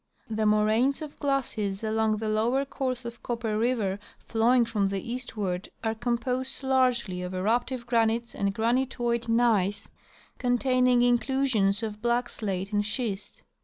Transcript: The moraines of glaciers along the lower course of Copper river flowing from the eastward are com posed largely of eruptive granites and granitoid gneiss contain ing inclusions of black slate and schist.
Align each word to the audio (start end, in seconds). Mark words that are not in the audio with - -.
The 0.31 0.47
moraines 0.47 1.03
of 1.03 1.19
glaciers 1.19 1.83
along 1.83 2.17
the 2.17 2.27
lower 2.27 2.65
course 2.65 3.05
of 3.05 3.21
Copper 3.21 3.55
river 3.55 3.99
flowing 4.17 4.65
from 4.65 4.87
the 4.87 5.11
eastward 5.13 5.69
are 5.83 5.93
com 5.93 6.17
posed 6.17 6.63
largely 6.63 7.21
of 7.21 7.35
eruptive 7.35 7.85
granites 7.85 8.33
and 8.33 8.51
granitoid 8.55 9.29
gneiss 9.29 9.89
contain 10.39 10.87
ing 10.87 11.03
inclusions 11.03 11.83
of 11.83 12.01
black 12.01 12.29
slate 12.29 12.73
and 12.73 12.83
schist. 12.83 13.43